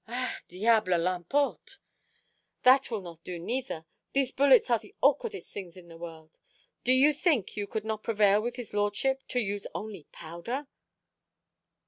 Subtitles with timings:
[0.07, 1.77] "Ah, diable l'emporte!
[2.63, 3.85] That will not do neither.
[4.13, 6.39] These bullets are the aukwardest things in the world.
[6.83, 10.65] Do you think you could not prevail with his Lordship to use only powder?"